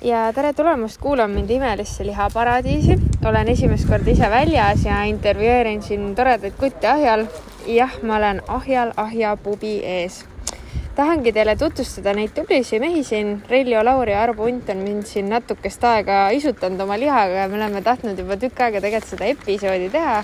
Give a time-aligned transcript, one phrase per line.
[0.00, 2.98] ja tere tulemast kuulama mind imelisse lihaparadiisi.
[3.24, 7.26] olen esimest korda ise väljas ja intervjueerin siin toredaid kutte ahjal.
[7.66, 10.24] jah, ma olen ahjal ahja pubi ees.
[10.94, 13.42] tahangi teile tutvustada neid tublisid mehi siin.
[13.48, 17.56] Reiljo Lauri ja Arvo Unt on mind siin natukest aega isutanud oma lihaga ja me
[17.56, 20.22] oleme tahtnud juba tükk aega tegelikult seda episoodi teha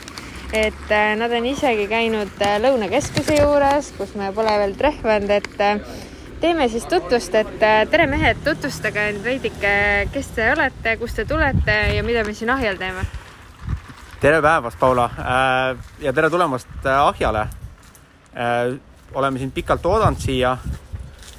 [0.52, 5.61] et äh, nad on isegi käinud äh, Lõunakeskuse juures, kus me pole veel trehvanud, et
[5.64, 5.79] äh,
[6.43, 9.72] teeme siis tutvust, et tere mehed, tutvustage nüüd veidike,
[10.11, 13.05] kes te olete, kust te tulete ja mida me siin ahjal teeme.
[14.20, 15.05] tere päevast, Paula
[16.02, 17.46] ja tere tulemast ahjale.
[19.15, 20.56] oleme sind pikalt oodanud siia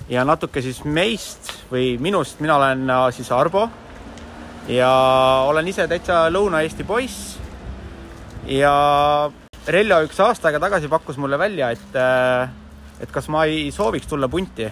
[0.10, 3.70] ja natuke siis meist või minust, mina olen siis Arbo
[4.68, 4.92] ja
[5.50, 7.40] olen ise täitsa Lõuna-Eesti poiss
[8.48, 8.72] ja
[9.68, 12.00] Reljo üks aasta aega tagasi pakkus mulle välja, et,
[13.02, 14.72] et kas ma ei sooviks tulla punti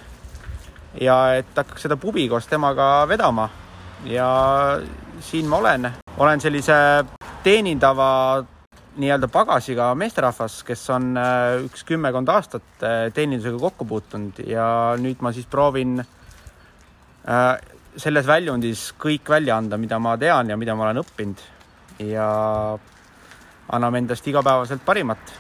[1.00, 3.50] ja et hakkaks seda pubi koos temaga vedama.
[4.06, 4.28] ja
[5.22, 6.74] siin ma olen, olen sellise
[7.44, 8.44] teenindava
[9.00, 14.66] nii-öelda pagasiga meesterahvas, kes on äh, üks kümmekond aastat äh, teenindusega kokku puutunud ja
[15.00, 17.54] nüüd ma siis proovin äh,
[17.96, 21.46] selles väljundis kõik välja anda, mida ma tean ja mida ma olen õppinud
[22.04, 22.28] ja
[23.72, 25.34] anname endast igapäevaselt parimat.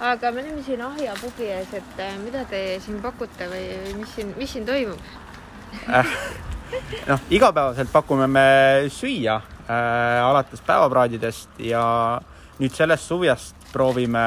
[0.00, 3.64] Aga me oleme siin Ahja pubi ees, et äh, mida te siin pakute või
[3.98, 4.98] mis siin, mis siin toimub
[5.90, 6.12] äh,
[7.08, 8.48] noh, igapäevaselt pakume me
[8.94, 11.82] süüa äh, alates päevapraadidest ja
[12.58, 14.24] nüüd sellest suvest proovime,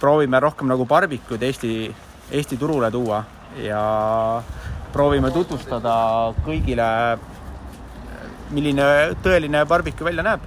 [0.00, 1.72] proovime rohkem nagu barbikuid Eesti,
[2.32, 3.22] Eesti turule tuua
[3.64, 3.82] ja
[4.92, 5.94] proovime tutvustada
[6.44, 6.88] kõigile
[8.54, 8.84] milline
[9.24, 10.44] tõeline barbeque välja näeb.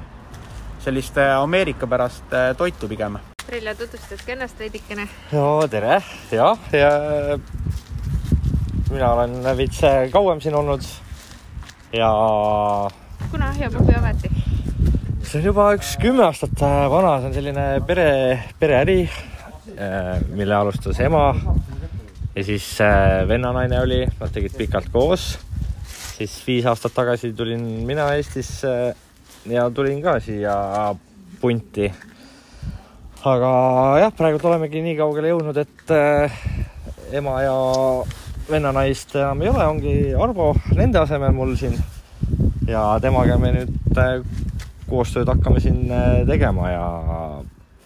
[0.84, 3.18] Sellist äh, Ameerika-pärast äh, toitu pigem.
[3.50, 5.08] Relja, tutvustaski ennast veidikene.
[5.32, 6.00] no tere,
[6.32, 6.92] jah, ja
[8.90, 10.86] mina olen veits äh, kauem siin olnud
[11.94, 12.10] ja.
[13.32, 14.32] kuna ahjapubi avati?
[15.22, 18.10] see on juba üks kümme aastat vana, see on selline pere,
[18.60, 18.98] pereäri,
[20.34, 21.30] mille alustas ema
[22.36, 22.66] ja siis
[23.30, 25.32] vennanaine oli, nad tegid pikalt koos
[26.17, 28.95] siis viis aastat tagasi tulin mina Eestisse
[29.50, 30.56] ja tulin ka siia
[31.42, 31.92] punti.
[33.26, 33.52] aga
[34.02, 36.42] jah, praegult olemegi nii kaugele jõudnud, et äh,
[37.18, 37.56] ema ja
[38.50, 41.78] vennanaist enam ei ole, ongi Arvo nende asemel mul siin.
[42.68, 44.20] ja temaga me nüüd äh,
[44.90, 46.86] koostööd hakkame siin äh, tegema ja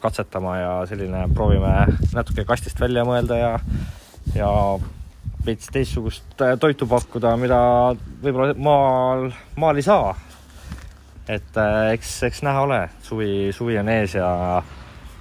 [0.03, 3.53] katsetama ja selline, proovime natuke kastist välja mõelda ja,
[4.35, 4.49] ja
[5.45, 7.59] veits teistsugust toitu pakkuda, mida
[8.21, 9.27] võib-olla maal,
[9.61, 10.13] maal ei saa.
[11.29, 14.29] Et äh, eks, eks näha ole, suvi, suvi on ees ja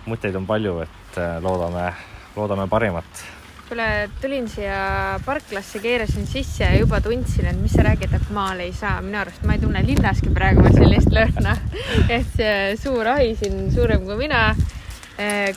[0.09, 1.89] mõtteid on palju, et äh, loodame,
[2.37, 3.25] loodame parimat.
[3.69, 3.89] kuule,
[4.21, 8.73] tulin siia parklasse, keerasin sisse ja juba tundsin, et mis sa räägid, et maal ei
[8.73, 9.01] saa.
[9.03, 11.57] minu arust ma ei tunne linnaski praegu sellist lõhna.
[12.19, 14.51] et see suur ahi siin, suurem kui mina,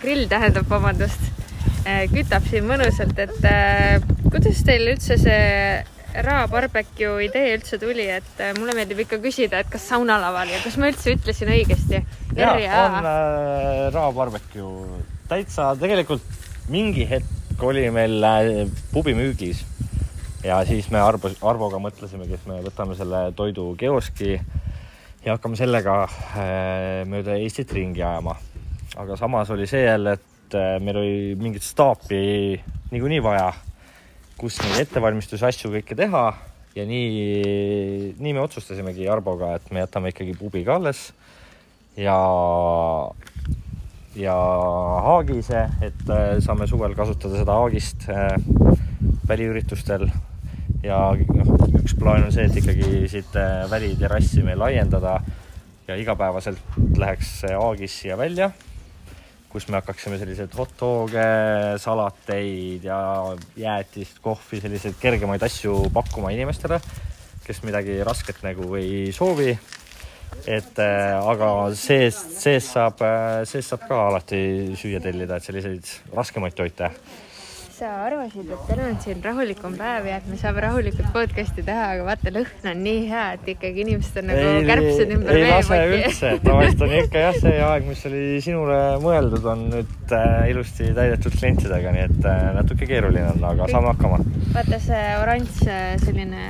[0.02, 1.34] grill tähendab, vabandust
[1.88, 5.44] Äh, kütab siin mõnusalt, et äh, kuidas teil üldse see
[6.25, 10.61] Ra barbecue idee üldse tuli, et äh, mulle meeldib ikka küsida, et kas saunalaval ja
[10.63, 12.01] kas ma üldse ütlesin õigesti?
[12.38, 16.23] ja, on äh, Ra barbecue täitsa tegelikult
[16.72, 18.23] mingi hetk oli meil
[18.94, 19.63] pubi müügis
[20.45, 24.38] ja siis me Arvo, Arvoga mõtlesimegi, et me võtame selle toidu kioski
[25.25, 28.38] ja hakkame sellega äh, mööda Eestit ringi ajama.
[28.97, 32.59] aga samas oli see jälle, et et äh, meil oli mingit staapi
[32.91, 33.51] niikuinii vaja,
[34.38, 36.28] kus neid ettevalmistuse asju kõike teha.
[36.78, 41.08] Ja nii, nii me otsustasimegi Arboga, et me jätame ikkagi pubi ka alles.
[41.98, 42.18] Ja,
[44.14, 44.36] ja
[45.08, 48.38] haagise, et äh, saame suvel kasutada seda haagist äh,
[49.30, 50.06] väliüritustel.
[50.86, 53.34] Ja noh, üks plaan on see, et ikkagi siit
[53.72, 55.18] väliterrassi meil laiendada.
[55.88, 58.52] Ja igapäevaselt läheks haagis siia välja
[59.57, 61.23] kus me hakkaksime selliseid hot dog'e,
[61.81, 63.00] salateid ja
[63.57, 66.78] jäätist, kohvi, selliseid kergemaid asju pakkuma inimestele,
[67.47, 69.58] kes midagi rasket nagu ei soovi.
[70.46, 75.87] et äh, aga sees, sees saab, äh, sees saab ka alati süüa tellida, et selliseid
[76.14, 76.91] raskemaid toite
[77.78, 81.84] sa arvasid, et täna on siin rahulikum päev ja et me saame rahulikult podcast'i teha,
[81.94, 85.79] aga vaata, lõhn on nii hea, et ikkagi inimesed on nagu kärbsed ümber ei lase
[85.91, 90.90] üldse, tavaliselt on ikka jah, see aeg, mis oli sinule mõeldud, on nüüd äh, ilusti
[90.97, 93.76] täidetud klientidega, nii et äh, natuke keeruline on, aga Kõik.
[93.76, 94.22] saame hakkama.
[94.58, 95.64] vaata see oranž
[96.02, 96.46] selline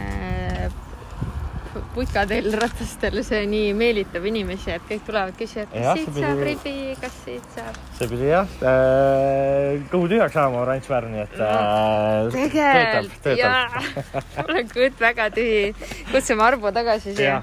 [1.98, 6.48] putkadel ratastel see nii meelitab inimesi, et kõik tulevad, küsivad, kas siit see saab pidi-
[6.52, 7.84] ribi, kas siit saab.
[8.00, 13.80] see pidi jah äh, kõhu tühjaks saama oranž värv, nii et äh, töötab, töötab.,
[14.48, 15.64] mul on kõht väga tühi.
[16.12, 17.42] kutsume Arvo tagasi siia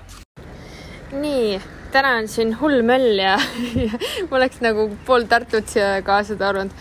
[1.20, 1.58] nii,
[1.92, 3.36] täna on siin hull möll ja
[4.28, 6.72] ma oleks nagu pool Tartut siia kaasa toonud.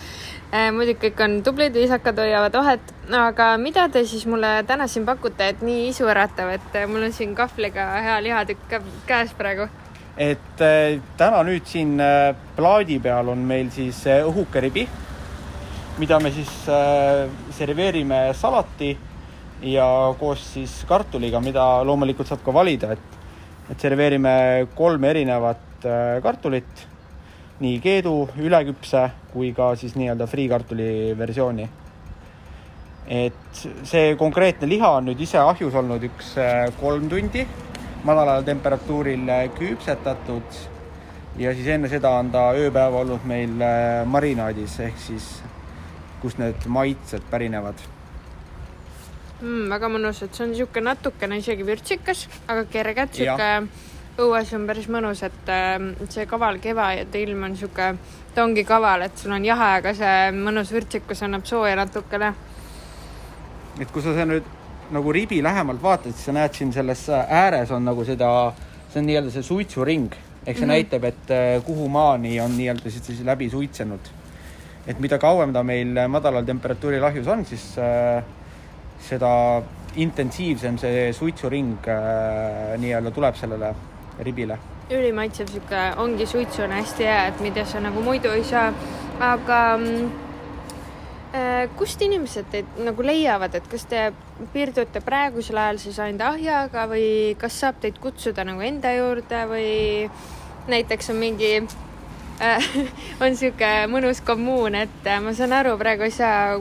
[0.54, 5.48] Muidugi kõik on tublid, viisakad, hoiavad vahet, aga mida te siis mulle täna siin pakute,
[5.50, 8.76] et nii isu äratav, et äh, mul on siin kahvliga hea lihatükk
[9.08, 9.66] käes praegu.
[10.16, 14.86] et äh, täna nüüd siin äh, plaadi peal on meil siis äh, õhukeribi,
[15.98, 18.94] mida me siis äh, serveerime salati
[19.62, 23.20] ja koos siis kartuliga, mida loomulikult saab ka valida, et,
[23.70, 26.86] et serveerime kolme erinevat äh, kartulit,
[27.60, 31.68] nii keedu, üleküpse kui ka siis nii-öelda friikartuli versiooni.
[33.04, 37.42] et see konkreetne liha on nüüd ise ahjus olnud üks äh, kolm tundi
[38.04, 40.56] madalal temperatuuril äh, küpsetatud
[41.36, 45.28] ja siis enne seda on ta ööpäev olnud meil äh, marinaadis ehk siis
[46.22, 47.76] kust need maitsed pärinevad.
[49.40, 49.68] mm,.
[49.68, 54.86] väga mõnus, et see on niisugune natukene isegi vürtsikas, aga kerge, niisugune õues on päris
[54.92, 55.78] mõnus, et äh,
[56.12, 57.98] see kaval kevade ilm on niisugune,
[58.34, 62.34] ta ongi kaval, et sul on jahe, aga see mõnus vürtsikus annab sooja natukene.
[63.80, 64.46] et kui sa nüüd
[64.94, 68.28] nagu ribi lähemalt vaatad, siis sa näed siin selles ääres on nagu seda,
[68.92, 70.12] see on nii-öelda see suitsuring
[70.46, 70.74] ehk see mm -hmm.
[70.74, 74.00] näitab, et äh, kuhumaani on nii-öelda siis siis läbi suitsenud.
[74.86, 78.24] et mida kauem ta meil madalal temperatuuril ahjus on, siis äh,
[79.00, 79.62] seda
[79.96, 83.74] intensiivsem see suitsuring äh, nii-öelda tuleb sellele
[84.18, 84.58] ribile.
[84.90, 88.72] ülimaitsev sihuke, ongi suitsune hästi hea, et mida sa nagu muidu ei saa.
[89.20, 90.10] aga mm,
[91.34, 94.12] äh, kust inimesed teid nagu leiavad, et kas te
[94.52, 97.08] piirdute praegusel ajal siis ainult ahjaga või
[97.38, 100.10] kas saab teid kutsuda nagu enda juurde või
[100.68, 101.52] näiteks on mingi
[103.24, 106.58] on sihuke mõnus kommuun, et äh, ma saan aru, praegu ei saa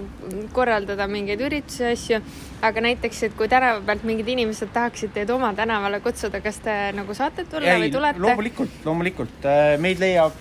[0.53, 2.21] korraldada mingeid üritusi, asju,
[2.63, 6.77] aga näiteks, et kui tänava pealt mingid inimesed tahaksid teid oma tänavale kutsuda, kas te
[6.95, 8.21] nagu saate tulla või tulete?
[8.23, 9.49] loomulikult, loomulikult
[9.83, 10.37] meid leiab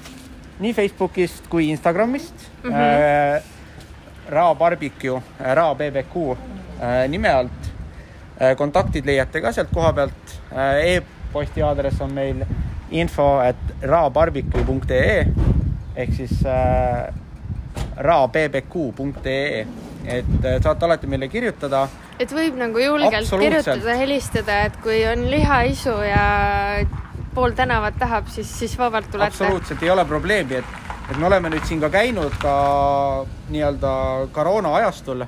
[0.62, 2.70] nii Facebookist kui Instagramist mm.
[2.70, 3.36] -hmm.
[3.36, 3.42] äh,
[4.28, 7.72] Rao Barbecue, Rao BBQ äh, nime alt
[8.40, 8.56] äh,.
[8.56, 10.96] kontaktid leiate ka sealt koha pealt äh, e.
[10.96, 12.44] e-posti aadress on meil
[12.92, 15.26] info at raobarbecue.ee
[15.96, 17.12] ehk siis äh,
[17.96, 19.66] raobbq.ee,
[20.06, 21.86] et äh, saate alati meile kirjutada
[22.22, 26.24] et võib nagu julgelt kirjutada, helistada, et kui on lihaisu ja
[27.34, 29.32] pool tänavat tahab, siis, siis vabalt tulete.
[29.32, 32.56] absoluutselt ei ole probleemi, et, et me oleme nüüd siin ka käinud ka
[33.50, 33.92] nii-öelda
[34.32, 35.24] koroona ajastul,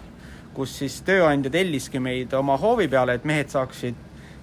[0.55, 3.97] kus siis tööandja telliski meid oma hoovi peale, et mehed saaksid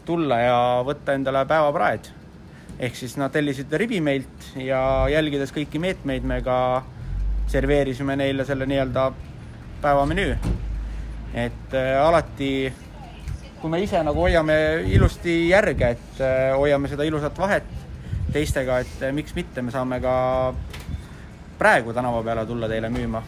[0.05, 2.09] tulla ja võtta endale päevapraed.
[2.81, 4.81] Ehk siis nad tellisid ribi meilt ja
[5.13, 6.83] jälgides kõiki meetmeid, me ka
[7.51, 9.11] serveerisime neile selle nii-öelda
[9.81, 10.37] päevamenüü.
[11.33, 12.73] et äh, alati
[13.61, 14.55] kui me ise nagu hoiame
[14.89, 17.67] ilusti järge, et äh, hoiame seda ilusat vahet
[18.33, 20.15] teistega, et äh, miks mitte, me saame ka
[21.59, 23.21] praegu tänava peale tulla teile müüma.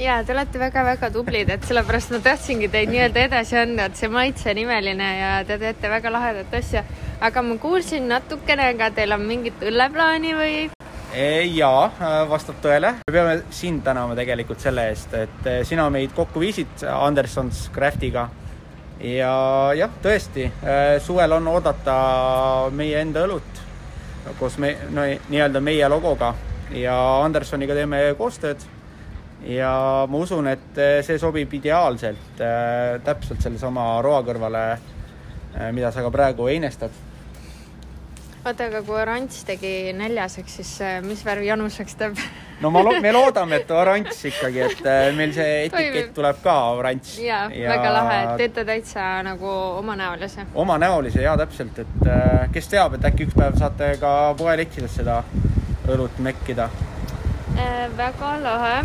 [0.00, 4.10] ja te olete väga-väga tublid, et sellepärast ma tahtsingi teid nii-öelda edasi anda, et see
[4.10, 6.84] maitse on imeline ja te teete väga lahedat asja.
[7.20, 10.54] Aga ma kuulsin natukene ka, teil on mingit õlleplaani või?
[11.56, 12.94] jaa, vastab tõele.
[13.06, 18.28] me peame sind tänama tegelikult selle eest, et äh, sina meid kokku viisid Andersons Craftiga.
[19.00, 19.32] ja
[19.76, 20.50] jah, tõesti,
[21.00, 21.96] suvel on oodata
[22.76, 23.66] meie enda õlut
[24.38, 26.34] koos me, no, nii-öelda meie logoga
[26.76, 28.62] ja Andersoniga teeme koostööd
[29.48, 29.72] ja
[30.08, 34.64] ma usun, et äh, see sobib ideaalselt äh, täpselt sellesama roa kõrvale,
[35.74, 36.94] mida sa ka praegu einestad.
[38.44, 42.20] oota, aga kui oranž tegi näljaseks, siis äh, mis värvi januseks teeb?
[42.60, 46.56] no ma lo-, me loodame, et oranž ikkagi, et äh, meil see etikett tuleb ka
[46.78, 47.16] oranž.
[47.24, 50.46] ja, ja väga lahe, et teete täitsa nagu omanäolise.
[50.54, 55.20] omanäolise ja täpselt, et äh, kes teab, et äkki üks päev saate ka poeletsides seda
[55.90, 56.70] õlut mekkida.
[57.58, 58.78] Äh, väga lahe.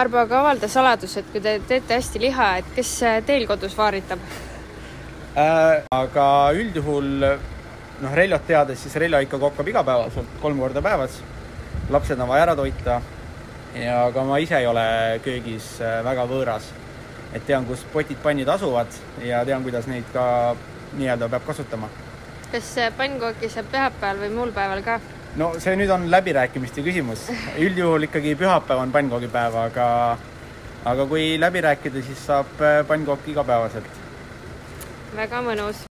[0.00, 2.92] Arbo, aga avalda saladus, et kui te teete hästi liha, et kes
[3.26, 4.20] teil kodus vaaritab?
[5.38, 6.26] Äh, aga
[6.56, 7.24] üldjuhul
[8.00, 11.22] noh, Reljot teades, siis Reljo ikka kokkab igapäevaselt kolm korda päevas.
[11.90, 13.00] lapsed on vaja ära toita
[13.74, 14.84] ja ka ma ise ei ole
[15.24, 16.70] köögis äh, väga võõras.
[17.32, 18.86] et tean, kus potid-pannid asuvad
[19.22, 20.56] ja tean, kuidas neid ka
[20.92, 21.88] nii-öelda peab kasutama
[22.52, 24.98] kas pannkooki saab pühapäeval või muul päeval ka?
[25.38, 27.28] no see nüüd on läbirääkimiste küsimus.
[27.58, 29.86] üldjuhul ikkagi pühapäev on pannkoogipäev, aga
[30.90, 34.02] aga kui läbi rääkida, siis saab äh, pannkooki igapäevaselt.
[35.14, 35.89] väga mõnus.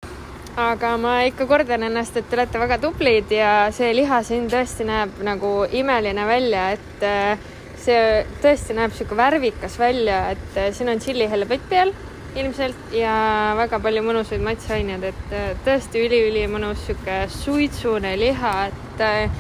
[0.56, 4.86] Aga ma ikka kordan ennast, et te olete väga tublid ja see liha siin tõesti
[4.88, 7.46] näeb nagu imeline välja, et äh,
[7.80, 11.92] see tõesti näeb niisugune värvikas välja, et äh, siin on tšillihellepott peal
[12.36, 13.16] ilmselt ja
[13.56, 19.32] väga palju mõnusaid maitseaineid, et äh, tõesti üliülimõnus niisugune suitsune liha, et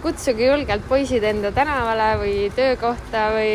[0.00, 3.54] kutsuge julgelt poisid enda tänavale või töökohta või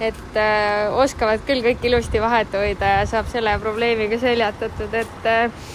[0.00, 5.68] et äh, oskavad küll kõik ilusti vahet hoida ja saab selle probleemiga seljatatud, et äh,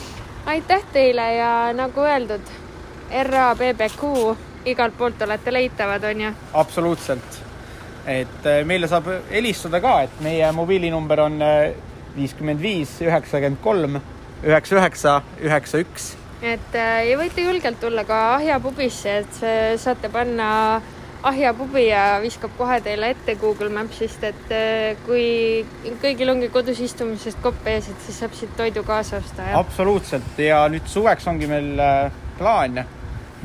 [0.46, 2.52] aitäh teile ja nagu öeldud,
[3.30, 4.04] RABBQ
[4.66, 6.32] igalt poolt olete leitavad, on ju?
[6.54, 7.42] absoluutselt.
[8.06, 11.72] et äh, meile saab helistada ka, et meie mobiilinumber on äh,
[12.16, 13.98] viiskümmend viis, üheksakümmend kolm,
[14.44, 16.12] üheksa, üheksa, üheksa, üks.
[16.42, 19.42] et äh, ja võite julgelt tulla ka Ahja pubisse, et
[19.82, 20.50] saate panna
[21.26, 25.66] Ahja pubi ja viskab kohe teile ette Google Mapsist, et äh, kui
[26.04, 30.38] kõigil ongi kodus istumisest kopp ees, et siis saab siit toidu kaasa osta ja absoluutselt.
[30.38, 32.84] Ja nüüd suveks ongi meil äh, plaan.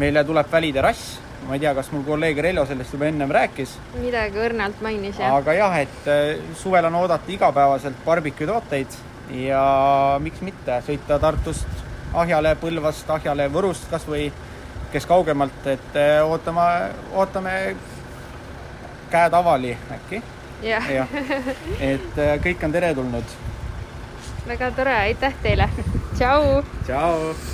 [0.01, 1.19] meile tuleb väliterrass,
[1.49, 5.33] ma ei tea, kas mul kolleeg Reljo sellest juba ennem rääkis, midagi õrnalt mainis ja
[5.37, 9.01] aga jah, et äh, suvel on oodata igapäevaselt barbecue tooteid.
[9.31, 9.65] Ja
[10.21, 10.81] miks mitte?
[10.85, 14.25] Sõita Tartust Ahjale, Põlvast Ahjale, Võrust kasvõi
[14.93, 16.67] kes kaugemalt, et äh, ootame,
[17.13, 17.77] ootame
[19.11, 20.23] käed avali äkki,
[20.63, 21.07] jah ja.
[21.93, 23.37] et äh, kõik on teretulnud.
[24.47, 25.69] väga tore, aitäh teile.
[26.19, 26.63] tšau.
[26.87, 27.35] tšau.